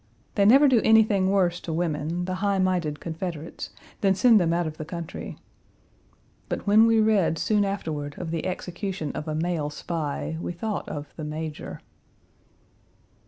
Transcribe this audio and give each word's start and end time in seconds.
They 0.33 0.45
never 0.45 0.67
do 0.67 0.81
anything 0.83 1.29
worse 1.29 1.59
to 1.59 1.71
women, 1.71 2.25
the 2.25 2.33
high 2.41 2.57
minded 2.57 2.99
Confederates, 2.99 3.69
than 3.99 4.15
send 4.15 4.39
them 4.41 4.51
out 4.51 4.65
of 4.65 4.77
the 4.77 4.83
country. 4.83 5.37
But 6.49 6.65
when 6.65 6.87
we 6.87 6.99
read 6.99 7.37
soon 7.37 7.63
afterward 7.63 8.15
of 8.17 8.31
the 8.31 8.47
execution 8.47 9.11
of 9.11 9.27
a 9.27 9.35
male 9.35 9.69
spy, 9.69 10.37
we 10.41 10.53
thought 10.53 10.89
of 10.89 11.13
the 11.17 11.23
"major." 11.23 11.81